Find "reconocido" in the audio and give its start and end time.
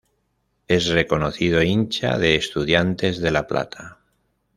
0.87-1.61